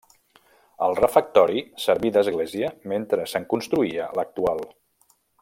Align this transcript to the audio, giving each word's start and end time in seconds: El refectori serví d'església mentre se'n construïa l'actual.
El 0.85 0.95
refectori 0.99 1.61
serví 1.83 2.11
d'església 2.15 2.71
mentre 2.95 3.27
se'n 3.35 3.47
construïa 3.53 4.09
l'actual. 4.21 4.65